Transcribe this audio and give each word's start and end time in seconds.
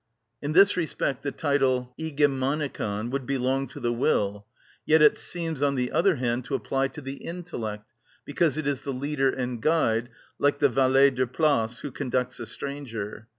In 0.41 0.53
this 0.53 0.75
respect 0.75 1.21
the 1.21 1.31
title 1.31 1.93
Ηγεμονικον 1.99 3.11
would 3.11 3.27
belong 3.27 3.67
to 3.67 3.79
the 3.79 3.93
will; 3.93 4.47
yet 4.83 4.99
it 4.99 5.15
seems, 5.15 5.61
on 5.61 5.75
the 5.75 5.91
other 5.91 6.15
hand, 6.15 6.43
to 6.45 6.55
apply 6.55 6.87
to 6.87 7.01
the 7.01 7.17
intellect, 7.17 7.85
because 8.25 8.57
it 8.57 8.65
is 8.65 8.81
the 8.81 8.93
leader 8.93 9.29
and 9.29 9.61
guide, 9.61 10.09
like 10.39 10.57
the 10.57 10.69
valet 10.69 11.11
de 11.11 11.27
place 11.27 11.81
who 11.81 11.91
conducts 11.91 12.39
a 12.39 12.47
stranger. 12.47 13.27